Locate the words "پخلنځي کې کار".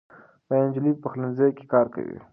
1.03-1.85